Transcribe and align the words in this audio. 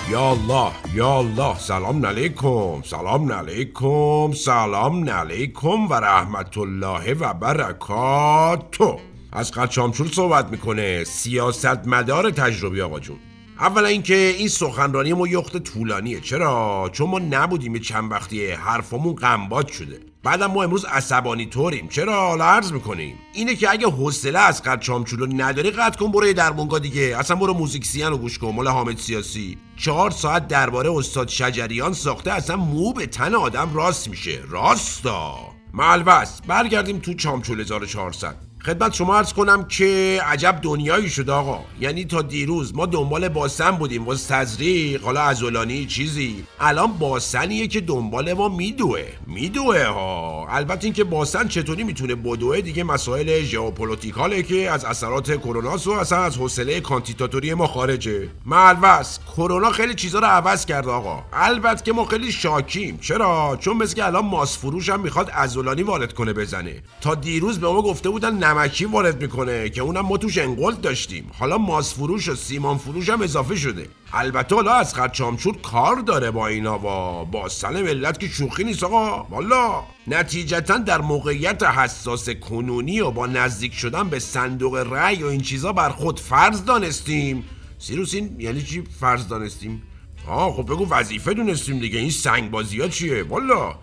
یا 0.09 0.29
الله 0.29 0.71
یا 0.93 1.17
الله 1.17 1.59
سلام 1.59 2.05
علیکم 2.05 2.81
سلام 2.81 3.31
علیکم 3.31 4.31
سلام 4.33 5.09
علیکم 5.09 5.89
و 5.89 5.93
رحمت 5.93 6.57
الله 6.57 7.13
و 7.13 7.33
برکاتو 7.33 8.99
از 9.31 9.51
قچامچول 9.51 10.07
صحبت 10.07 10.49
می‌کنه 10.49 11.03
سیاست 11.03 11.87
مدار 11.87 12.31
تجربی 12.31 12.81
آقا 12.81 12.99
جون. 12.99 13.17
اولا 13.60 13.87
اینکه 13.87 14.15
این 14.37 14.47
سخنرانی 14.47 15.13
ما 15.13 15.28
یخت 15.28 15.58
طولانیه. 15.58 16.21
چرا؟ 16.21 16.90
چون 16.94 17.09
ما 17.09 17.20
نبودیم 17.20 17.77
چند 17.80 18.12
وقتیه 18.12 18.58
حرفمون 18.58 19.16
قنبات 19.16 19.67
شده. 19.71 19.99
بعدم 20.23 20.45
ما 20.45 20.63
امروز 20.63 20.85
عصبانی 20.85 21.45
طوریم. 21.45 21.88
چرا؟ 21.88 22.27
حالا 22.27 22.45
عرض 22.45 22.71
می‌کنیم. 22.71 23.15
اینه 23.34 23.55
که 23.55 23.71
اگه 23.71 23.88
حوصله 23.88 24.39
از 24.39 24.63
قد 24.63 24.79
چامچولو 24.79 25.26
نداری 25.26 25.71
قد 25.71 25.95
کن 25.95 26.12
برو 26.12 26.34
درمونگا 26.34 26.79
دیگه. 26.79 27.15
اصلا 27.20 27.35
برو 27.35 27.53
موزیک 27.53 27.85
سیان 27.85 28.12
رو 28.12 28.17
گوش 28.17 28.38
کن 28.38 28.49
مال 28.49 28.67
حامد 28.67 28.98
سیاسی. 28.98 29.57
چهار 29.77 30.12
ساعت 30.12 30.48
درباره 30.48 30.91
استاد 30.91 31.27
شجریان 31.27 31.93
ساخته 31.93 32.31
اصلا 32.31 32.55
مو 32.55 32.93
به 32.93 33.05
تن 33.05 33.35
آدم 33.35 33.73
راست 33.73 34.07
میشه. 34.07 34.40
راستا. 34.49 35.35
ملبس 35.73 36.41
برگردیم 36.48 36.99
تو 36.99 37.13
چامچول 37.13 37.59
1400 37.59 38.45
خدمت 38.65 38.93
شما 38.93 39.17
ارز 39.17 39.33
کنم 39.33 39.63
که 39.63 40.21
عجب 40.25 40.59
دنیایی 40.61 41.09
شده 41.09 41.31
آقا. 41.31 41.59
یعنی 41.79 42.05
تا 42.05 42.21
دیروز 42.21 42.75
ما 42.75 42.85
دنبال 42.85 43.29
باسن 43.29 43.71
بودیم 43.71 44.05
واسه 44.05 44.35
تزریق 44.35 45.03
حالا 45.03 45.21
ازولانی 45.21 45.85
چیزی. 45.85 46.43
الان 46.59 46.93
باسنیه 46.93 47.67
که 47.67 47.81
دنبال 47.81 48.33
ما 48.33 48.49
میدوه. 48.49 49.03
میدوه 49.27 49.85
ها. 49.85 50.47
البته 50.49 50.85
اینکه 50.85 51.03
باسن 51.03 51.48
چطوری 51.48 51.84
می‌تونه 51.84 52.15
بدوه 52.15 52.62
دیگه 52.62 52.84
مسائل 52.84 53.43
ژئوپلیتیکاله 53.43 54.43
که 54.43 54.71
از 54.71 54.85
اثرات 54.85 55.37
کرونا 55.37 55.77
و 55.85 55.91
اصلا 55.91 56.23
از 56.23 56.37
حوصله 56.37 56.79
کانتیتاتوری 56.79 57.53
ما 57.53 57.68
خارجه. 57.68 58.29
ملوس 58.45 59.20
کرونا 59.35 59.71
خیلی 59.71 59.93
چیزا 59.93 60.20
رو 60.20 60.25
عوض 60.25 60.65
کرده 60.65 60.91
آقا. 60.91 61.23
البته 61.34 61.84
که 61.84 61.93
ما 61.93 62.05
خیلی 62.05 62.31
شاکیم. 62.31 62.97
چرا؟ 63.01 63.57
چون 63.59 63.77
مثل 63.77 64.02
الان 64.02 64.25
ماس 64.25 64.58
فروش 64.58 64.90
هم 64.90 65.00
می‌خواد 65.00 65.31
ازولانی 65.34 65.84
وارد 65.84 66.14
کنه 66.14 66.34
بزنه. 66.34 66.84
تا 67.02 67.16
دیروز 67.16 67.59
به 67.59 67.68
ما 67.68 67.81
گفته 67.81 68.09
بودن 68.09 68.44
نمکی 68.56 68.86
وارد 68.86 69.22
می‌کنه 69.22 69.70
که 69.70 69.81
اونم 69.81 70.06
ما 70.06 70.17
توش 70.17 70.38
انگلت 70.38 70.81
داشتیم. 70.81 71.31
حالا 71.39 71.58
ماس 71.58 71.94
فروش 71.94 72.30
و 72.30 72.36
سیمان 72.36 72.78
فروش 72.78 73.09
هم 73.09 73.22
اضافه 73.22 73.56
شده. 73.56 73.88
البته 74.14 74.56
حالا 74.56 74.73
از 74.73 74.95
چامچور 75.14 75.58
کار 75.58 75.95
داره 75.95 76.31
با 76.31 76.47
اینا 76.47 76.75
و 76.75 77.25
با 77.25 77.50
سن 77.50 77.81
ملت 77.81 78.20
که 78.20 78.28
شوخی 78.28 78.64
نیست 78.64 78.84
آقا. 78.84 79.23
والا. 79.23 79.84
نتیجتا 80.08 80.78
در 80.78 81.02
موقعیت 81.02 81.64
حساس 81.64 82.30
کنونی 82.30 83.00
و 83.00 83.12
با 83.12 83.28
نزدیک 83.28 83.73
شدن 83.73 84.09
به 84.09 84.20
صندوق 84.20 84.75
رأی 84.75 85.23
و 85.23 85.28
این 85.28 85.42
چیزا 85.42 85.73
بر 85.73 85.90
خود 85.90 86.19
فرض 86.19 86.66
دانستیم. 86.66 87.44
سیروس 87.80 88.14
این 88.14 88.36
یعنی 88.40 88.62
چی 88.62 88.84
فرض 89.00 89.28
دانستیم؟ 89.28 89.81
آه 90.28 90.53
خب 90.53 90.66
بگو 90.66 90.90
وظیفه 90.90 91.34
دونستیم 91.34 91.80
دیگه. 91.80 92.00
این 92.00 92.09
سنگ 92.09 92.52
بازی 92.52 92.81
ها 92.81 92.88
چیه؟ 92.88 93.23
والا. 93.23 93.75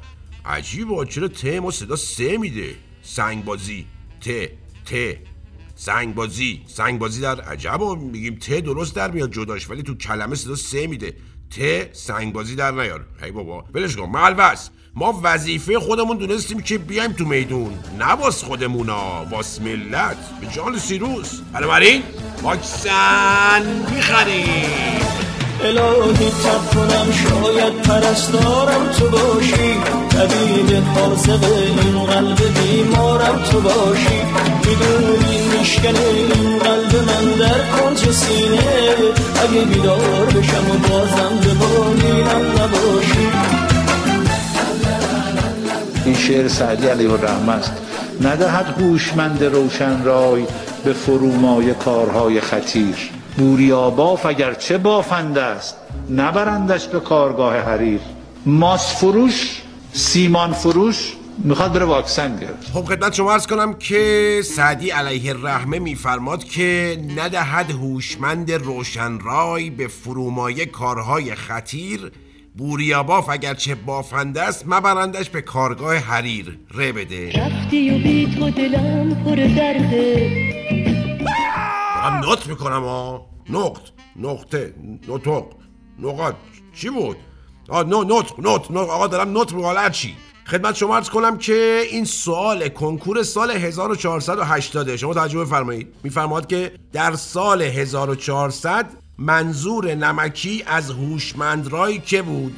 عجیبه 0.44 1.06
چرا 1.06 1.28
تم 1.28 1.64
و 1.64 1.70
صدا 1.70 1.96
سه 1.96 2.38
میده؟ 2.38 2.74
سنگ 3.02 3.44
بازی 3.44 3.86
ت 4.20 4.28
ت. 4.84 5.16
سنگ 5.74 6.14
بازی 6.14 6.62
سنگ 6.66 6.98
بازی 6.98 7.20
در 7.20 7.40
عجب 7.40 7.82
و 7.82 7.94
میگیم 7.94 8.34
ت 8.34 8.60
درست 8.60 8.96
در 8.96 9.10
میاد 9.10 9.32
جداش 9.32 9.70
ولی 9.70 9.82
تو 9.82 9.94
کلمه 9.94 10.34
صدا 10.34 10.56
سه 10.56 10.86
میده. 10.86 11.16
ت 11.50 11.88
سنگ 11.92 12.32
بازی 12.32 12.56
در 12.56 12.70
نیار. 12.70 13.06
هی 13.22 13.30
بابا 13.30 13.64
ولش 13.74 13.96
کن. 13.96 14.08
ملوس 14.08 14.68
ما 14.94 15.20
وظیفه 15.22 15.78
خودمون 15.78 16.16
دونستیم 16.16 16.60
که 16.60 16.78
بیایم 16.78 17.12
تو 17.12 17.24
میدون. 17.24 17.78
نه 17.98 18.12
واس 18.12 18.44
خودمونا 18.44 19.26
واس 19.30 19.60
ملت. 19.60 20.40
به 20.40 20.46
جان 20.46 20.78
سیروس. 20.78 21.40
بنابراین 21.52 22.02
واکسن 22.42 23.84
می‌خریم. 23.94 25.11
الهی 25.78 26.30
تب 26.30 26.74
کنم 26.74 27.12
شاید 27.12 27.82
پرستارم 27.82 28.88
تو 28.98 29.08
باشی. 29.08 29.74
طبیب 30.10 30.82
حاضق 30.94 31.44
این 31.44 32.04
قلب 32.06 32.38
بیمارم 32.58 33.42
تو 33.50 33.60
باشی. 33.60 34.20
می‌دونی 34.64 35.58
میشکن 35.58 35.96
این 35.96 36.58
قلب 36.58 36.96
من 36.96 37.38
در 37.38 37.80
کنج 37.80 38.10
سینه. 38.10 38.94
اگه 39.42 39.64
بیدار 39.64 40.26
بشم 40.26 40.70
و 40.70 40.88
بازم 40.88 41.36
به 41.40 41.54
بالینم 41.54 42.50
نباشی. 42.50 43.28
این 46.04 46.14
شعر 46.14 46.48
سعدی 46.48 46.86
علیه 46.86 47.12
الرحمه 47.12 47.52
است. 47.52 47.72
ندهد 48.20 48.74
هوشمند 48.80 49.44
روشن 49.44 50.04
رای 50.04 50.44
به 50.84 50.92
فرومای 50.92 51.74
کارهای 51.74 52.40
خطیر. 52.40 53.21
بوریا 53.36 53.90
باف 53.90 54.26
اگر 54.26 54.54
چه 54.54 54.78
بافنده 54.78 55.42
است؟ 55.42 55.76
نبرندش 56.10 56.86
به 56.86 57.00
کارگاه 57.00 57.56
حریر. 57.56 58.00
ماس 58.46 58.96
فروش 58.96 59.62
سیمان 59.92 60.52
فروش 60.52 61.12
می‌خواد 61.38 61.72
بره 61.72 61.84
واکسن 61.84 62.36
گرفت 62.36 62.72
خب 62.72 62.84
خدمت 62.84 63.14
شما 63.14 63.32
ارز 63.32 63.46
کنم 63.46 63.74
که 63.74 64.40
سعدی 64.44 64.90
علیه 64.90 65.30
الرحمه 65.30 65.78
میفرماد 65.78 66.44
که 66.44 66.98
ندهد 67.16 67.70
هوشمند 67.70 68.52
روشنرای 68.52 69.70
به 69.70 69.88
فرومایه 69.88 70.66
کارهای 70.66 71.34
خطیر. 71.34 72.12
بوریاباف 72.56 73.28
اگرچه 73.28 73.74
بافنده 73.74 74.42
است 74.42 74.64
مبرندش 74.66 75.30
به 75.30 75.42
کارگاه 75.42 75.96
حریر. 75.96 76.58
ره 76.74 76.92
بده. 76.92 77.32
رفتی 77.32 77.90
و 77.90 77.98
بی 77.98 78.34
تو 78.36 78.50
دلم 78.50 79.24
پر 79.24 79.36
درده. 79.36 80.51
دارم 82.02 82.24
نوت 82.24 82.46
می‌کنم 82.46 82.84
ها 82.84 83.26
نقط 83.50 83.80
نقطه 84.16 84.74
نطق. 85.08 85.44
نقاط. 85.98 86.34
چی 86.74 86.90
بود؟ 86.90 87.16
آه 87.68 87.84
نو 87.84 88.04
نوت 88.04 88.40
نوت 88.40 88.70
آقا 88.70 89.06
دارم 89.06 89.30
نوت 89.30 89.52
می‌کنم 89.52 89.88
چی؟ 89.88 90.16
خدمت 90.46 90.74
شما 90.74 90.96
ارز 90.96 91.10
کنم 91.10 91.38
که 91.38 91.82
این 91.90 92.04
سوال 92.04 92.68
کنکور 92.68 93.22
سال 93.22 93.50
1480 93.50 94.96
شما 94.96 95.14
توجه 95.14 95.38
بفرمایید. 95.38 95.94
میفرماد 96.04 96.46
که 96.46 96.72
در 96.92 97.14
سال 97.14 97.62
1400 97.62 98.86
منظور 99.22 99.94
نمکی 99.94 100.62
از 100.66 100.90
هوشمندرایی 100.90 101.98
که 101.98 102.22
بود. 102.22 102.56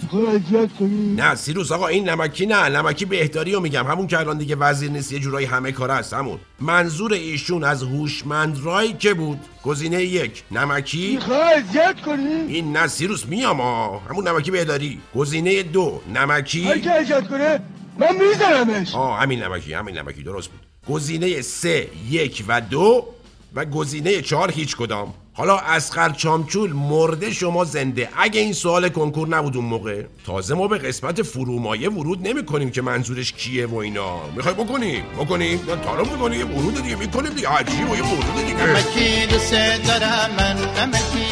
نه 1.16 1.34
سیروس 1.34 1.72
آقا 1.72 1.86
این 1.86 2.08
نمکی 2.08 2.46
نه. 2.46 2.68
نمکی 2.68 3.04
بهداری 3.04 3.52
رو 3.52 3.60
میگم. 3.60 3.86
همون 3.86 4.06
که 4.06 4.18
الان 4.18 4.38
دیگه 4.38 4.56
وزیر 4.56 4.90
نیست 4.90 5.12
یه 5.12 5.18
جورایی 5.18 5.46
همه 5.46 5.72
کار 5.72 5.90
هست 5.90 6.12
همون. 6.12 6.38
منظور 6.60 7.12
ایشون 7.12 7.64
از 7.64 7.82
هوشمندرایی 7.82 8.92
که 8.92 9.14
بود. 9.14 9.38
گزینه 9.62 10.02
یک 10.02 10.42
نمکی. 10.50 11.18
اذیت 11.56 12.00
کنی؟ 12.06 12.24
این 12.48 12.76
نه 12.76 12.86
سیروس 12.86 13.26
میام 13.26 13.60
آه. 13.60 14.02
همون 14.10 14.28
نمکی 14.28 14.50
بهداری. 14.50 15.00
گزینه 15.14 15.62
دو 15.62 16.00
نمکی. 16.14 16.68
اذیت 16.68 17.28
کنه 17.28 17.60
من 17.98 18.16
میزنمش 18.16 18.94
آه 18.94 19.20
همین 19.20 19.42
نمکی 19.42 19.72
همین 19.72 19.98
نمکی 19.98 20.22
درست 20.22 20.48
بود. 20.48 20.60
گزینه 20.94 21.42
سه 21.42 21.88
یک 22.10 22.44
و 22.48 22.60
دو. 22.60 23.13
و 23.54 23.64
گزینه 23.64 24.22
چهار 24.22 24.50
هیچ 24.50 24.76
کدام. 24.76 25.14
حالا 25.32 25.58
اسقر 25.58 26.10
چامچول 26.10 26.72
مرده 26.72 27.32
شما 27.32 27.64
زنده. 27.64 28.08
اگه 28.16 28.40
این 28.40 28.52
سوال 28.52 28.88
کنکور 28.88 29.28
نبود 29.28 29.56
اون 29.56 29.64
موقع. 29.66 30.02
تازه 30.26 30.54
ما 30.54 30.68
به 30.68 30.78
قسمت 30.78 31.22
فرومایه 31.22 31.90
ورود 31.90 32.28
نمی 32.28 32.44
کنیم 32.44 32.70
که 32.70 32.82
منظورش 32.82 33.32
کیه 33.32 33.66
و 33.66 33.76
اینا. 33.76 34.26
می‌خوای 34.36 34.54
بکنیم 34.54 35.04
بکنیم. 35.18 35.60
یا 35.68 35.76
تعارف 35.76 36.12
می‌کنیم 36.12 36.38
یه 36.38 36.46
ورود 36.46 36.82
دیگه 36.82 36.96
می‌کنیم 36.96 37.32
دیگه. 37.32 37.48
عجیب 37.48 37.90
و 37.90 37.96
یه 37.96 38.02
ورود 38.02 38.36
دیگه. 38.36 38.66
نمکی 38.66 39.26
دوست 39.26 39.52
دارم 39.86 40.30
من. 40.38 40.56
نمکی. 40.82 41.26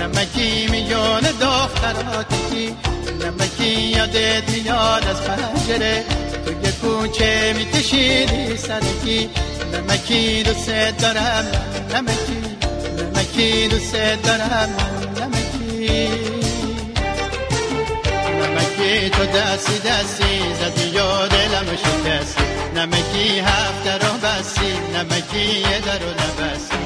نمکی 0.00 0.66
میون 0.70 1.20
دختراتی 1.20 2.76
نمکی 3.24 3.70
یادت 3.70 4.50
میاد 4.50 5.04
از 5.04 5.22
پنجره. 5.26 6.04
تو 6.46 6.52
یه 6.52 6.72
کوچه 6.72 7.54
میکشیدی 7.58 8.56
سرکی. 8.56 9.30
نمکی 9.72 10.42
دوست 10.42 10.70
دارم 11.00 11.46
نمکی. 11.94 12.40
نمکی 12.98 13.68
دوست 13.68 13.96
دارم 14.22 14.70
نمکی. 15.20 16.08
نمکی 18.40 19.10
تو 19.10 19.24
دستی 19.24 19.78
دستی 19.78 20.54
زدی 20.60 20.88
یا 20.88 21.28
دلم 21.28 21.76
شکستی. 21.76 22.44
نمکی 22.76 23.38
هفته 23.38 24.06
رو 24.06 24.12
بستی 24.22 24.72
نمکی 24.94 25.60
یه 25.60 25.80
در 25.80 25.98
رو 25.98 26.10
نبستی. 26.10 26.85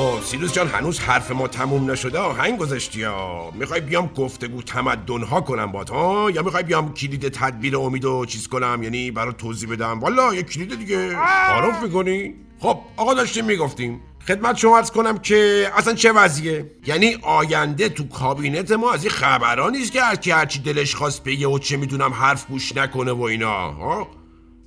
خب 0.00 0.22
سیروس 0.24 0.52
جان 0.52 0.68
هنوز 0.68 0.98
حرف 1.00 1.30
ما 1.30 1.48
تموم 1.48 1.90
نشده. 1.90 2.18
آهنگ 2.18 2.58
گذاشتی 2.58 3.02
ها. 3.02 3.50
می‌خوای 3.54 3.80
بیام 3.80 4.06
گفتگو 4.06 4.62
تمدن 4.62 5.22
ها 5.22 5.40
کنم 5.40 5.72
بات 5.72 5.90
ها؟ 5.90 6.30
یا 6.30 6.42
می‌خوای 6.42 6.62
بیام 6.62 6.94
کلید 6.94 7.28
تدبیر 7.28 7.76
امید 7.76 8.04
و 8.04 8.24
چیز 8.24 8.48
کنم؟ 8.48 8.82
یعنی 8.82 9.10
برای 9.10 9.34
توضیح 9.38 9.70
بدم. 9.70 10.00
والا 10.00 10.34
یه 10.34 10.42
کلید 10.42 10.78
دیگه. 10.78 11.10
تعارف 11.46 11.82
می‌کنی؟ 11.82 12.34
خب 12.58 12.78
آقا 12.96 13.14
داشتیم 13.14 13.44
می‌گفتیم. 13.44 14.00
خدمت 14.28 14.56
شما 14.56 14.76
ارز 14.76 14.90
کنم 14.90 15.18
که 15.18 15.70
اصلا 15.76 15.94
چه 15.94 16.12
وضعیه؟ 16.12 16.70
یعنی 16.86 17.16
آینده 17.22 17.88
تو 17.88 18.08
کابینت 18.08 18.72
ما 18.72 18.92
از 18.92 19.04
این 19.04 19.12
خبرها 19.12 19.70
نیست 19.70 19.92
که 19.92 20.02
هرکی 20.02 20.30
هرچی 20.30 20.58
دلش 20.58 20.94
خواست 20.94 21.24
بگه 21.24 21.46
و 21.46 21.58
چه 21.58 21.76
می‌دونم 21.76 22.12
حرف 22.12 22.46
گوش 22.46 22.76
نکنه 22.76 23.12
و 23.12 23.22
اینا 23.22 23.70
ها؟ 23.70 24.08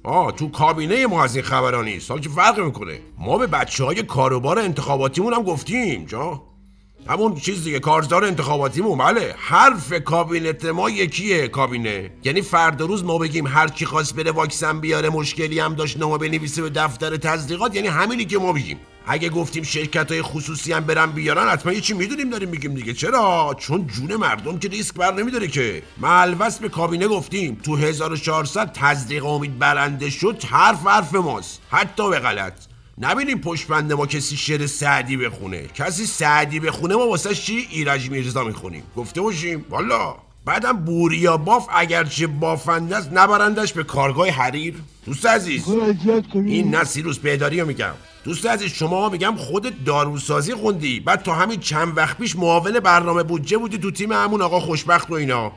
آه 0.03 0.31
تو 0.31 0.49
کابینه 0.49 1.07
ما 1.07 1.23
از 1.23 1.35
این 1.35 1.45
خبرها 1.45 1.81
نیست 1.81 2.09
حالا 2.11 2.21
چه 2.21 2.29
فرق 2.29 2.59
می‌کنه؟ 2.59 2.99
ما 3.17 3.37
به 3.37 3.47
بچه 3.47 3.83
های 3.83 4.03
کاروبار 4.03 4.59
انتخاباتیمون 4.59 5.33
هم 5.33 5.43
گفتیم 5.43 6.05
جا 6.05 6.43
همون 7.09 7.35
چیز 7.35 7.63
دیگه 7.63 7.79
کارزار 7.79 8.25
انتخاباتیمون 8.25 8.97
بله 8.97 9.35
حرف 9.37 9.93
کابینت 9.93 10.65
ما 10.65 10.89
یکیه 10.89 11.47
کابینه. 11.47 12.11
یعنی 12.23 12.41
فردا 12.41 12.85
روز 12.85 13.03
ما 13.03 13.17
بگیم 13.17 13.47
هر 13.47 13.67
کی 13.67 13.85
خواست 13.85 14.15
بره 14.15 14.31
واکسن 14.31 14.79
بیاره 14.79 15.09
مشکلی 15.09 15.59
هم 15.59 15.75
داشت 15.75 15.97
نامه 15.97 16.17
بنویسه 16.17 16.61
به 16.61 16.69
دفتر 16.69 17.17
تزریقات 17.17 17.75
یعنی 17.75 17.87
همینی 17.87 18.25
که 18.25 18.37
ما 18.37 18.53
بگیم. 18.53 18.79
اگه 19.07 19.29
گفتیم 19.29 19.63
شرکت 19.63 20.11
های 20.11 20.21
خصوصی 20.21 20.73
هم 20.73 20.79
برن 20.79 21.11
بیارن 21.11 21.47
حتما 21.49 21.73
یه 21.73 21.81
چی 21.81 21.93
می‌دونیم 21.93 22.29
داریم 22.29 22.49
میگیم 22.49 22.73
دیگه. 22.73 22.93
چرا؟ 22.93 23.55
چون 23.59 23.87
جون 23.87 24.15
مردم 24.15 24.59
که 24.59 24.67
ریسک 24.67 24.95
بر 24.95 25.13
نمیداره 25.13 25.47
که. 25.47 25.83
ملوس 25.97 26.57
به 26.57 26.69
کابینه 26.69 27.07
گفتیم 27.07 27.57
تو 27.63 27.75
1400 27.75 28.71
تزریق 28.73 29.25
امید 29.25 29.59
برنده 29.59 30.09
شد 30.09 30.43
حرف 30.43 30.87
حرف 30.87 31.15
ماست. 31.15 31.61
حتی 31.71 32.09
به 32.09 32.19
غلط. 32.19 32.72
نبینیم 32.97 33.39
پشت 33.39 33.67
بند 33.67 33.93
ما 33.93 34.05
کسی 34.05 34.37
شعر 34.37 34.67
سعدی 34.67 35.17
بخونه. 35.17 35.67
کسی 35.67 36.05
سعدی 36.05 36.59
بخونه 36.59 36.95
ما 36.95 37.07
واسه 37.07 37.35
چی؟ 37.35 37.67
ایرج 37.69 38.09
میرزا 38.09 38.43
می‌خونیم. 38.43 38.83
گفته 38.95 39.21
باشیم. 39.21 39.65
والا. 39.69 40.15
بعدم 40.45 40.73
بوریا 40.73 41.37
باف 41.37 41.67
اگرچه 41.71 42.27
بافنده 42.27 42.97
است 42.97 43.09
نبرندش 43.13 43.73
به 43.73 43.83
کارگاه 43.83 44.29
حریر. 44.29 44.75
دوست 45.05 45.25
عزیز 45.25 45.69
این 46.33 46.75
نه 46.75 46.83
سیروس 46.83 47.19
بیداری 47.19 47.59
رو 47.59 47.67
میگم. 47.67 47.93
دوست 48.23 48.45
عزیز 48.45 48.71
شما 48.71 49.09
میگم 49.09 49.35
خودت 49.35 49.83
داروسازی 49.85 50.53
خوندی. 50.53 50.99
بعد 50.99 51.23
تا 51.23 51.33
همین 51.33 51.59
چند 51.59 51.97
وقت 51.97 52.17
پیش 52.17 52.35
معاون 52.35 52.79
برنامه 52.79 53.23
بودجه 53.23 53.57
بودی 53.57 53.77
تو 53.77 53.91
تیم 53.91 54.11
همون 54.11 54.41
آقا 54.41 54.59
خوشبخت 54.59 55.11
و 55.11 55.13
اینا. 55.13 55.51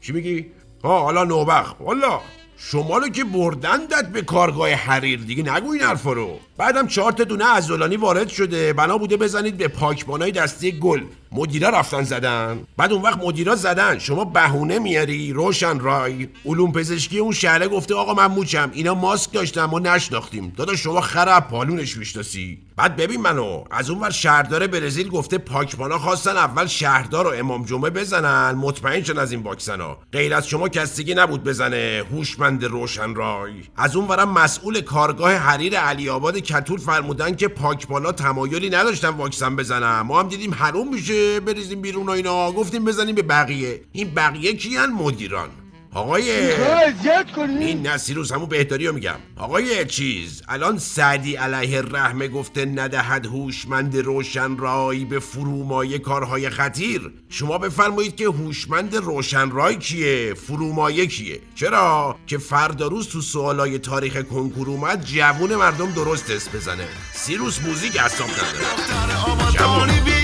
چی 0.00 0.12
میگی؟ 0.12 0.46
ها 0.84 1.00
حالا 1.00 1.24
نوبخت. 1.24 1.76
والا. 1.80 2.20
شما 2.56 2.98
رو 2.98 3.08
که 3.08 3.24
بردندت 3.24 4.08
به 4.12 4.22
کارگاه 4.22 4.70
حریر. 4.70 5.20
دیگه 5.20 5.52
نگو 5.52 5.70
این 5.70 5.82
حرفا 5.82 6.12
رو. 6.12 6.40
بعدم 6.58 6.86
چهار 6.86 7.12
تا 7.12 7.24
دونه 7.24 7.44
عضلانی 7.44 7.96
وارد 7.96 8.28
شده. 8.28 8.72
بنا 8.72 8.98
بوده 8.98 9.16
بزنید 9.16 9.56
به 9.56 9.68
پاکبانای 9.68 10.32
دسته 10.32 10.70
گل. 10.70 11.00
مدیرا 11.32 11.68
رفتن 11.68 12.02
زدن. 12.02 12.60
بعد 12.76 12.92
اون 12.92 13.02
وقت 13.02 13.18
مدیرا 13.18 13.56
زدن. 13.56 13.98
شما 13.98 14.24
بهونه 14.24 14.78
میاری؟ 14.78 15.32
روشن 15.32 15.78
رای. 15.78 16.28
علوم 16.46 16.72
پزشکی 16.72 17.18
اون 17.18 17.32
شهره 17.32 17.68
گفته 17.68 17.94
آقا 17.94 18.14
من 18.14 18.26
موچم. 18.26 18.70
اینا 18.72 18.94
ماسک 18.94 19.32
داشتن 19.32 19.64
ما 19.64 19.78
نشناختیم. 19.78 20.52
دادا 20.56 20.76
شما 20.76 21.00
خراب 21.00 21.48
پالونش 21.48 21.96
می‌شناسی. 21.96 22.58
بعد 22.76 22.96
ببین 22.96 23.20
منو. 23.20 23.64
از 23.70 23.90
اون 23.90 24.00
ور 24.00 24.10
شهردار 24.10 24.66
برزیل 24.66 25.08
گفته 25.08 25.38
پاکبانا 25.38 25.98
خواستن 25.98 26.36
اول 26.36 26.66
شهردار 26.66 27.26
و 27.26 27.30
امام 27.38 27.64
جمعه 27.64 27.90
بزنن. 27.90 28.52
مطمئن 28.52 29.02
شن 29.02 29.18
از 29.18 29.32
این 29.32 29.42
واکسنا 29.42 29.96
غیر 30.12 30.34
از 30.34 30.48
شما 30.48 30.68
کسی 30.68 31.14
نبود 31.14 31.44
بزنه. 31.44 32.02
هوشمند 32.12 32.64
روشن 32.64 33.14
رای. 33.14 33.52
از 33.76 33.96
اون 33.96 34.08
ورم 34.08 34.32
مسئول 34.32 34.80
کارگاه 34.80 35.32
حریر 35.32 35.78
علی 35.78 36.08
آباد 36.08 36.40
کتول 36.48 36.78
فرمودن 36.78 37.36
که 37.36 37.48
پاکبانا 37.48 38.12
تمایلی 38.12 38.70
نداشتن 38.70 39.08
واکسن 39.08 39.56
بزنن. 39.56 40.00
ما 40.00 40.20
هم 40.20 40.28
دیدیم 40.28 40.54
حروم 40.54 40.94
میشه. 40.94 41.40
بریزیم 41.40 41.80
بیرون 41.80 42.06
و 42.06 42.10
اینا. 42.10 42.52
گفتیم 42.52 42.84
بزنیم 42.84 43.14
به 43.14 43.22
بقیه. 43.22 43.80
این 43.92 44.10
بقیه 44.14 44.52
کیان؟ 44.56 44.90
مدیران. 44.92 45.48
آقای 45.94 46.52
اذیت 46.52 47.26
کنی؟ 47.36 47.64
این 47.64 47.86
نصیروس 47.86 48.32
همون 48.32 48.48
بهداری 48.48 48.86
رو 48.86 48.94
میگم. 48.94 49.16
آقای 49.36 49.86
چیز 49.86 50.42
الان 50.48 50.78
سعدی 50.78 51.36
علیه 51.36 51.78
الرحمه 51.78 52.28
گفته 52.28 52.64
ندهد 52.64 53.26
هوشمند 53.26 53.96
روشن 53.96 54.56
رای 54.56 55.04
به 55.04 55.18
فرومایه 55.18 55.98
کارهای 55.98 56.50
خطیر. 56.50 57.12
شما 57.28 57.58
بفرمایید 57.58 58.16
که 58.16 58.24
هوشمند 58.24 58.96
روشن 58.96 59.50
رای 59.50 59.76
کیه؟ 59.76 60.34
فرومایه 60.34 61.06
کیه؟ 61.06 61.40
چرا؟ 61.54 62.16
که 62.26 62.38
فردا 62.38 62.86
روز 62.86 63.08
تو 63.08 63.20
سوالای 63.20 63.78
تاریخ 63.78 64.22
کنکور 64.22 64.68
اومد 64.68 65.04
جوون 65.04 65.56
مردم 65.56 65.92
درست 65.92 66.30
اسم 66.30 66.50
بزنه. 66.54 66.84
سیروس 67.12 67.60
موزیک 67.62 67.96
اصاب 67.96 68.28
نداره. 68.28 70.17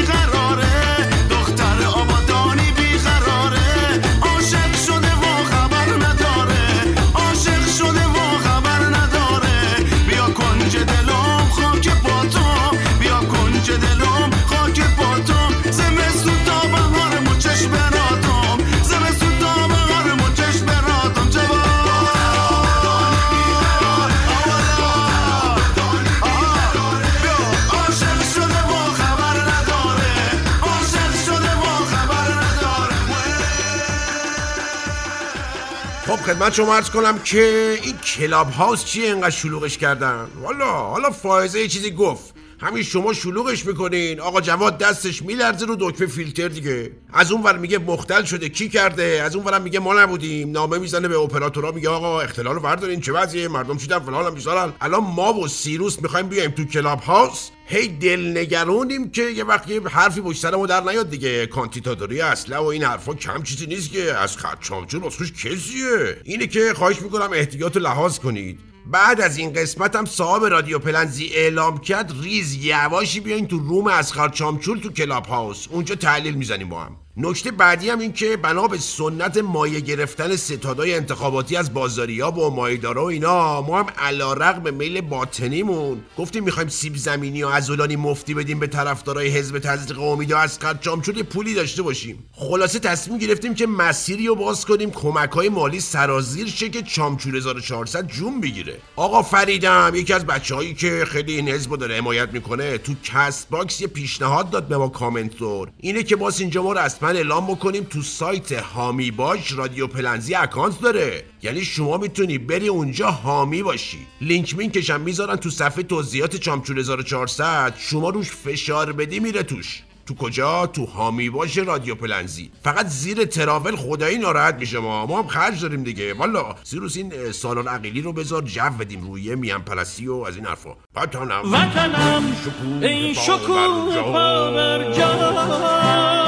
خدمت 36.34 36.54
شما 36.54 36.74
ارز 36.74 36.90
کنم 36.90 37.18
که 37.18 37.78
این 37.82 37.96
کلاب 37.98 38.50
هاوس 38.50 38.84
چیه؟ 38.84 39.04
اینقدر 39.04 39.30
شلوغش 39.30 39.78
کردن؟ 39.78 40.26
والا 40.42 40.66
حالا 40.66 41.10
فائزه 41.10 41.60
یه 41.60 41.68
چیزی 41.68 41.90
گفت. 41.90 42.34
همین 42.64 42.82
شما 42.82 43.12
شلوغش 43.12 43.66
می‌کنین. 43.66 44.20
آقا 44.20 44.40
جواد 44.40 44.78
دستش 44.78 45.22
میلرزه 45.22 45.66
رو 45.66 45.76
دکمه 45.80 46.06
فیلتر 46.06 46.48
دیگه. 46.48 46.90
از 47.12 47.32
اون 47.32 47.42
ور 47.42 47.58
میگه 47.58 47.78
مختل 47.78 48.24
شده. 48.24 48.48
کی 48.48 48.68
کرده؟ 48.68 49.20
از 49.24 49.36
اون 49.36 49.44
ورم 49.44 49.62
میگه 49.62 49.78
ما 49.78 50.00
نبودیم. 50.00 50.50
نامه 50.50 50.78
می‌زنه 50.78 51.08
به 51.08 51.18
اپراتورها 51.18 51.72
میگه 51.72 51.88
آقا 51.88 52.20
اختلال 52.20 52.54
رو 52.54 52.60
بردارین. 52.60 53.00
چه 53.00 53.12
وضعیه؟ 53.12 53.48
مردم 53.48 53.76
چیدن 53.76 53.98
فلان 53.98 54.26
هم 54.26 54.34
بیزارن. 54.34 54.72
الان 54.80 55.04
ما 55.04 55.34
و 55.34 55.48
سیروس 55.48 56.02
می‌خوایم 56.02 56.28
بیایم 56.28 56.50
تو 56.50 56.64
کلاب 56.64 57.00
هاوس. 57.00 57.50
هی 57.66 57.88
دلنگرونیم 57.88 59.10
که 59.10 59.22
یه 59.22 59.44
وقت 59.44 59.70
یه 59.70 59.80
حرفی 59.80 60.20
پشت 60.20 60.40
سرمون 60.40 60.66
در 60.66 60.80
نیاد 60.80 61.10
دیگه. 61.10 61.46
کانتیتادوری 61.46 62.20
اصلا 62.20 62.64
و 62.64 62.66
این 62.66 62.82
حرفا 62.82 63.14
کم 63.14 63.42
چیزی 63.42 63.66
نیست 63.66 63.92
که. 63.92 64.14
از 64.14 64.36
خط 64.36 64.60
چامچون 64.60 65.00
واسه 65.00 65.24
کسیه 65.24 66.16
اینه 66.24 66.46
که 66.46 66.74
خواهش 66.74 67.02
می‌کنم 67.02 67.30
احتیاط 67.32 67.76
لحاظ 67.76 68.18
کنید. 68.18 68.58
بعد 68.86 69.20
از 69.20 69.38
این 69.38 69.52
قسمت 69.52 69.96
هم 69.96 70.04
صاحب 70.04 70.44
رادیو 70.44 70.78
پلنزی 70.78 71.26
اعلام 71.34 71.78
کرد 71.78 72.12
ریز 72.22 72.54
یواشی 72.64 73.20
بیاین 73.20 73.46
تو 73.46 73.58
روم 73.58 73.86
اسخر 73.86 74.28
چامچول 74.28 74.80
تو 74.80 74.92
کلاب 74.92 75.26
هاوس. 75.26 75.68
اونجا 75.70 75.94
تحلیل 75.94 76.34
می‌زنیم 76.34 76.68
با 76.68 76.80
هم. 76.80 77.03
نکته 77.16 77.50
بعدی 77.50 77.90
هم 77.90 77.98
این 77.98 78.12
که 78.12 78.36
بنا 78.36 78.68
به 78.68 78.78
سنت 78.78 79.36
مایه 79.36 79.80
گرفتن 79.80 80.36
ستادای 80.36 80.94
انتخاباتی 80.94 81.56
از 81.56 81.74
بازاریا 81.74 82.30
و 82.30 82.50
مایدارا 82.50 83.04
و 83.04 83.08
اینا 83.08 83.62
ما 83.62 83.78
هم 83.78 83.86
علا 83.98 84.32
رقم 84.32 84.74
میل 84.74 85.00
باطنیمون. 85.00 86.02
گفتیم 86.18 86.44
می‌خوایم 86.44 86.68
سیب 86.68 86.96
زمینی 86.96 87.42
و 87.42 87.48
عضلانی 87.48 87.96
مفتی 87.96 88.34
بدیم 88.34 88.60
به 88.60 88.66
طرفدارای 88.66 89.28
حزب 89.28 89.58
تزریق 89.58 90.02
امید 90.02 90.32
و 90.32 90.36
از 90.36 90.58
چامچول 90.80 91.16
یه 91.16 91.22
پولی 91.22 91.54
داشته 91.54 91.82
باشیم. 91.82 92.24
خلاصه 92.32 92.78
تصمیم 92.78 93.18
گرفتیم 93.18 93.54
که 93.54 93.66
مسیری 93.66 94.26
رو 94.26 94.34
باز 94.34 94.66
کنیم 94.66 94.90
کمک 94.90 95.30
های 95.30 95.48
مالی 95.48 95.80
سرازیر 95.80 96.48
شه 96.48 96.68
که 96.68 96.82
چامچول 96.82 97.36
1400 97.36 98.06
جون 98.06 98.40
بگیره. 98.40 98.78
آقا 98.96 99.22
فریدم 99.22 99.92
یکی 99.94 100.12
از 100.12 100.26
بچههایی 100.26 100.74
که 100.74 101.04
خیلی 101.08 101.34
این 101.34 101.48
حزب 101.48 101.70
رو 101.70 101.76
داره 101.76 101.96
حمایت 101.96 102.28
می‌کنه 102.32 102.78
تو 102.78 102.94
کست 103.04 103.48
باکس 103.50 103.80
یه 103.80 103.86
پیشنهاد 103.86 104.50
داد 104.50 104.68
به 104.68 104.76
ما 104.76 104.88
کامنتور. 104.88 105.70
اینه 105.80 106.02
که 106.02 106.16
باز 106.16 106.40
اینجا 106.40 106.62
ما 106.62 106.72
رسما 107.04 107.16
اعلام 107.16 107.46
بکنیم 107.46 107.84
تو 107.84 108.02
سایت 108.02 108.52
هامی 108.52 109.10
باش 109.10 109.52
رادیو 109.52 109.86
پلنزی 109.86 110.34
اکانت 110.34 110.80
داره. 110.80 111.24
یعنی 111.42 111.64
شما 111.64 111.96
می‌تونی 111.96 112.38
بری 112.38 112.68
اونجا 112.68 113.10
حامی 113.10 113.62
باشی. 113.62 113.98
لینک 114.20 114.56
مینکش 114.56 114.90
هم 114.90 115.00
می‌ذارن 115.00 115.36
تو 115.36 115.50
صفحه 115.50 115.82
توضیحات 115.82 116.36
چامچول 116.36 116.78
1400 116.78 117.74
شما 117.78 118.10
روش 118.10 118.30
فشار 118.30 118.92
بدی 118.92 119.20
میره 119.20 119.42
توش. 119.42 119.82
تو 120.06 120.14
کجا؟ 120.14 120.66
تو 120.66 120.84
حامی 120.84 121.30
باش 121.30 121.58
رادیو 121.58 121.94
پلنزی. 121.94 122.50
فقط 122.64 122.86
زیر 122.86 123.24
تراول 123.24 123.76
خدایی 123.76 124.18
ناراحت 124.18 124.54
میشه 124.54 124.78
ما. 124.78 125.06
ما 125.06 125.22
هم 125.22 125.28
خرج 125.28 125.62
داریم 125.62 125.84
دیگه. 125.84 126.14
والا 126.14 126.54
سیروس 126.62 126.96
این 126.96 127.32
سالن 127.32 127.68
عقیلی 127.68 128.00
رو 128.00 128.12
بذار 128.12 128.42
جو 128.42 128.70
بدیم 128.80 129.06
روی 129.06 129.34
میان 129.34 129.62
پلسی 129.62 130.08
و 130.08 130.14
از 130.14 130.36
این 130.36 130.46
حرفا. 130.46 130.70
وطنم. 130.96 131.52
وطنم 131.52 132.36
ای 132.82 133.14
شکوه 133.14 134.02
پابرجا 134.02 136.23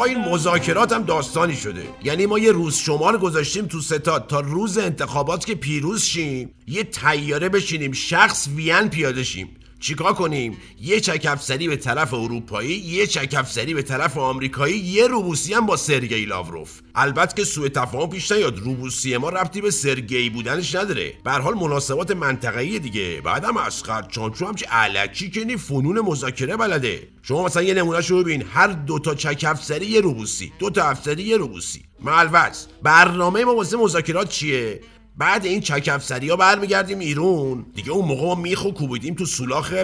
آقا 0.00 0.08
این 0.08 0.18
مذاکرات 0.18 0.92
هم 0.92 1.02
داستانی 1.02 1.56
شده. 1.56 1.82
یعنی 2.04 2.26
ما 2.26 2.38
یه 2.38 2.52
روز 2.52 2.76
شمار 2.76 3.18
گذاشتیم 3.18 3.66
تو 3.66 3.80
ستاد. 3.80 4.26
تا 4.26 4.40
روز 4.40 4.78
انتخابات 4.78 5.44
که 5.44 5.54
پیروز 5.54 6.02
شیم 6.02 6.50
یه 6.66 6.84
تیاره 6.84 7.48
بشینیم 7.48 7.92
شخص 7.92 8.48
وین 8.56 8.88
پیاده 8.88 9.24
شیم. 9.24 9.48
چیکار 9.80 10.12
کنیم؟ 10.12 10.56
یه 10.80 11.00
چکفسری 11.00 11.68
به 11.68 11.76
طرف 11.76 12.14
اروپایی 12.14 12.70
یه 12.70 13.06
چکفسری 13.06 13.74
به 13.74 13.82
طرف 13.82 14.18
آمریکایی 14.18 14.76
یه 14.78 15.06
روبوسی 15.06 15.54
هم 15.54 15.66
با 15.66 15.76
سرگئی 15.76 16.24
لاوروف. 16.24 16.80
البته 16.94 17.34
که 17.36 17.44
سوء 17.44 17.68
تفاهم 17.68 18.10
پیش 18.10 18.32
نیاد 18.32 18.58
روبوسی 18.58 19.16
ما 19.16 19.28
ربطی 19.28 19.60
به 19.60 19.70
سرگئی 19.70 20.30
بودنش 20.30 20.74
نداره. 20.74 21.14
به 21.24 21.32
حال 21.32 21.54
مناسبات 21.54 22.10
منطقه‌ای 22.10 22.78
دیگه. 22.78 23.20
بعدم 23.24 23.56
اسقر 23.56 24.02
چانچو 24.02 24.46
هم 24.46 24.54
چه 24.54 24.66
علکی 24.66 25.30
که 25.30 25.44
نی 25.44 25.56
فنون 25.56 26.00
مذاکره 26.00 26.56
بلده. 26.56 27.08
شما 27.22 27.44
مثلا 27.44 27.62
یه 27.62 27.74
نمونهشو 27.74 28.22
ببین. 28.22 28.44
هر 28.52 28.66
دو 28.66 28.98
تا 28.98 29.14
چک 29.14 29.44
افسری 29.48 29.86
یه 29.86 30.00
روبوسی. 30.00 30.52
دو 30.58 30.70
تا 30.70 30.84
افسری 30.84 31.22
یه 31.22 31.36
روبوسی. 31.36 31.82
ملوز 32.02 32.66
برنامه 32.82 33.44
ما 33.44 33.54
واسه 33.54 33.76
مذاکرات 33.76 34.28
چیه؟ 34.28 34.80
بعد 35.20 35.46
این 35.46 35.60
چک 35.60 35.88
افسری 35.92 36.28
ها 36.28 36.36
برمیگردیم 36.36 36.98
ایرون. 36.98 37.66
دیگه 37.74 37.90
اون 37.90 38.04
موقع 38.04 38.26
ما 38.26 38.34
میخ 38.34 38.64
و 38.64 38.70
کوبیدیم 38.70 39.14
تو 39.14 39.24
سولاخ 39.24 39.74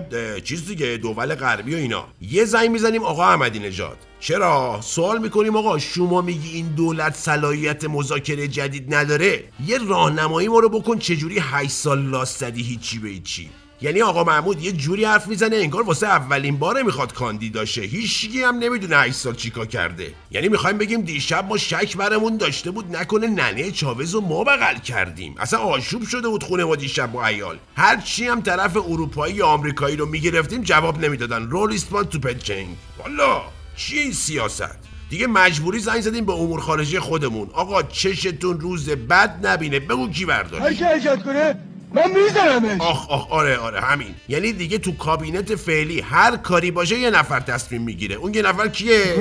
چیز 0.44 0.66
دیگه 0.66 0.96
دول 0.96 1.34
غربی 1.34 1.74
و 1.74 1.78
اینا. 1.78 2.04
یه 2.20 2.44
زنگ 2.44 2.70
می‌زنیم 2.70 3.02
آقا 3.02 3.24
احمدی 3.24 3.58
نژاد. 3.58 3.96
چرا؟ 4.20 4.80
سوال 4.82 5.18
می‌کنیم 5.18 5.56
آقا 5.56 5.78
شما 5.78 6.20
میگی 6.22 6.54
این 6.54 6.66
دولت 6.68 7.14
صلاحیت 7.14 7.84
مذاکره 7.84 8.48
جدید 8.48 8.94
نداره؟ 8.94 9.44
یه 9.66 9.78
راهنمایی 9.78 10.48
ما 10.48 10.58
رو 10.58 10.68
بکن 10.68 10.98
چجوری 10.98 11.38
8 11.40 11.70
سال 11.70 12.02
لاست 12.02 12.38
زدی 12.38 12.62
هیچی 12.62 12.98
به 12.98 13.08
هیچی؟ 13.08 13.50
یعنی 13.80 14.02
آقا 14.02 14.24
محمود 14.24 14.62
یه 14.62 14.72
جوری 14.72 15.04
حرف 15.04 15.26
می‌زنه 15.26 15.56
انگار 15.56 15.82
واسه 15.82 16.06
اولین 16.06 16.58
باره 16.58 16.82
می‌خواد 16.82 17.12
کاندیدا 17.12 17.64
شه. 17.64 17.80
هیچکی 17.80 18.42
هم 18.42 18.58
نمی‌دونه 18.58 18.96
8 18.96 19.14
سال 19.14 19.34
چیکار 19.34 19.66
کرده. 19.66 20.14
یعنی 20.30 20.48
می‌خوایم 20.48 20.78
بگیم 20.78 21.00
دیشب 21.00 21.44
ما 21.48 21.56
شک 21.56 21.96
برمون 21.96 22.36
داشته 22.36 22.70
بود 22.70 22.96
نکنه 22.96 23.26
ننه 23.26 23.70
چاوز 23.70 24.14
رو 24.14 24.20
ما 24.20 24.44
بغل 24.44 24.78
کردیم. 24.78 25.34
اصلا 25.38 25.60
آشوب 25.60 26.06
شده 26.06 26.28
بود 26.28 26.42
خونه 26.42 26.64
ما 26.64 26.76
دیشب 26.76 27.12
با 27.12 27.26
عیال. 27.26 27.58
هر 27.76 28.00
چی 28.00 28.26
هم 28.26 28.42
طرف 28.42 28.76
اروپایی 28.76 29.34
یا 29.34 29.46
آمریکایی 29.46 29.96
رو 29.96 30.06
می‌گرفتیم 30.06 30.62
جواب 30.62 31.04
نمی‌دادن. 31.04 31.42
رول 31.42 31.70
ریسپاند 31.70 32.08
تو 32.08 32.18
پچنگ 32.18 32.68
والا 32.98 33.42
چی 33.76 34.12
سیاست؟ 34.12 34.78
دیگه 35.10 35.26
مجبوری 35.26 35.78
زنگ 35.78 36.00
زدیم 36.00 36.24
به 36.24 36.32
امور 36.32 36.60
خارجی 36.60 36.98
خودمون. 36.98 37.50
آقا 37.52 37.82
چشتون 37.82 38.60
روز 38.60 38.90
بد 38.90 39.46
نبینه. 39.46 39.80
بگو 39.80 40.10
کی 40.10 40.24
برداشت؟ 40.24 41.24
کنه 41.24 41.58
من 41.94 42.02
میزنمش 42.10 42.80
آخ 42.80 43.10
آخ 43.10 43.32
آره 43.32 43.56
آره 43.56 43.80
همین. 43.80 44.14
یعنی 44.28 44.52
دیگه 44.52 44.78
تو 44.78 44.96
کابینت 44.96 45.54
فعلی 45.54 46.00
هر 46.00 46.36
کاری 46.36 46.70
باشه 46.70 46.98
یه 46.98 47.10
نفر 47.10 47.40
تصمیم 47.40 47.82
می‌گیره. 47.82 48.14
اون 48.14 48.34
یه 48.34 48.42
نفر 48.42 48.68
کیه؟ 48.68 49.14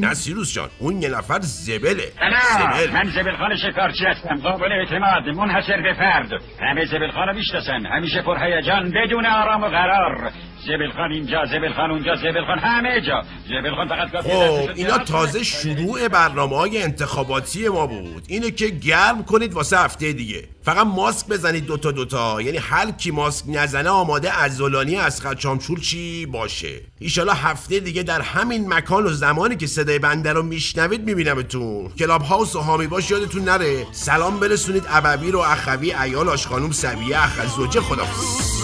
نه 0.00 0.14
سیروس 0.14 0.54
جان 0.54 0.68
اون 0.78 1.02
یه 1.02 1.08
نفر 1.08 1.40
زبله. 1.40 2.12
سلام 2.18 2.72
زبل. 2.78 2.92
من 2.92 3.10
زبلخان 3.10 3.56
شکارچی 3.56 4.04
هستم. 4.04 4.40
قابل 4.42 4.72
اعتماد 4.72 5.36
منحصر 5.36 5.82
به 5.82 5.94
فرد. 5.98 6.30
همه 6.60 6.84
زبلخان 6.86 7.28
رو 7.28 7.34
می‌شناسن 7.34 7.86
همیشه 7.86 8.22
پر 8.22 8.36
هیجان 8.38 8.90
بدون 8.90 9.26
آرام 9.26 9.62
و 9.62 9.66
قرار. 9.66 10.30
زبلخان 10.66 11.12
اینجا 11.12 11.44
زبلخان 11.46 11.90
اونجا 11.90 12.16
زبلخان 12.16 12.58
همه 12.58 13.00
جا. 13.06 13.22
زبلخان 13.48 13.88
فقط 13.88 14.12
کافیه 14.12 14.34
خب 14.34 14.70
اینا 14.74 14.98
تازه. 14.98 15.42
شروع 15.44 16.08
برنامه 16.08 16.56
های 16.56 16.82
انتخاباتی 16.82 17.68
ما 17.68 17.86
بود. 17.86 18.24
اینه 18.28 18.50
که 18.50 18.68
گرم 18.68 19.24
کنید 19.24 19.52
واسه 19.52 19.78
هفته 19.78 20.12
دیگه. 20.12 20.48
فقط 20.62 20.86
ماسک 20.86 21.28
بزنید 21.28 21.66
دوتا 21.66 21.90
دوتا. 21.90 22.42
یعنی 22.42 22.58
هر 22.58 22.90
کی 22.90 23.10
ماسک 23.10 23.44
نزنه 23.48 23.90
آماده 23.90 24.30
عضلانی 24.32 24.96
از 24.96 25.22
چامچور 25.38 25.80
چی 25.80 26.26
باشه. 26.26 26.80
ایشالا 26.98 27.32
هفته 27.32 27.80
دیگه 27.80 28.02
در 28.02 28.20
همین 28.20 28.74
مکان 28.74 29.04
و 29.04 29.08
زمانی 29.08 29.56
که 29.56 29.66
صدای 29.66 29.98
بنده 29.98 30.32
رو 30.32 30.42
میشنوید 30.42 31.04
میبینمتون. 31.04 31.88
کلاب 31.98 32.22
هاوس 32.22 32.56
و 32.56 32.60
هامی 32.60 32.86
باش 32.86 33.10
یادتون 33.10 33.44
نره. 33.44 33.86
سلام 33.92 34.40
برسونید 34.40 34.84
ابوی 34.88 35.30
رو 35.30 35.38
اخوی 35.38 35.94
ایال 35.94 36.28
آش 36.28 36.46
خانوم 36.46 36.70
سویه 36.70 37.24
اخ 37.24 37.56
زوجه 37.56 37.80
خدافظ 37.80 38.54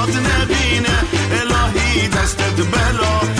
دومات 0.00 0.16
نبینه 0.16 0.98
الهی 1.32 2.08
دستت 2.08 2.56
بلا. 2.56 3.39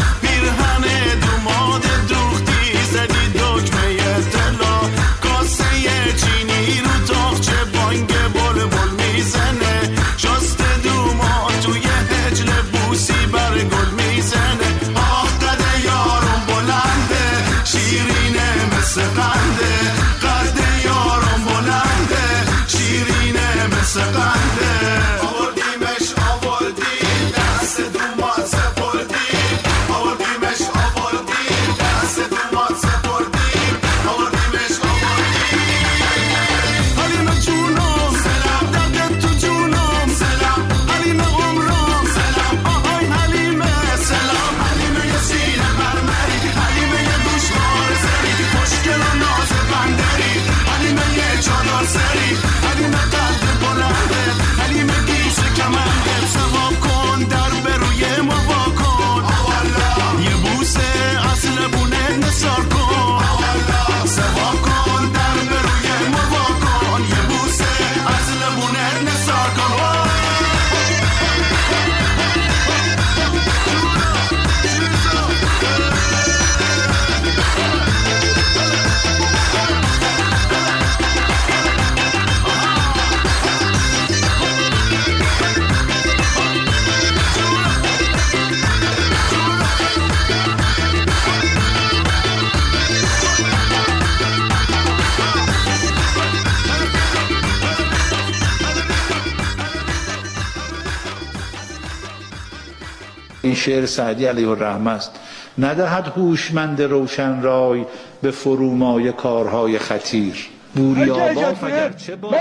این 103.51 103.59
شعر 103.59 103.87
سعدی 103.87 104.27
علیه 104.27 104.49
الرحمه 104.49 104.91
است. 104.91 105.11
ندهد 105.59 106.13
هوشمند 106.17 106.83
روشن 106.83 107.43
رای 107.43 107.85
به 108.23 108.31
فرومای 108.31 109.13
کارهای 109.13 109.79
خطیر. 109.79 110.49
بوریابا 110.75 111.25
ایجاد 111.25 111.57
اگر 111.63 111.93
چه 111.93 112.17
با 112.17 112.31
من 112.31 112.37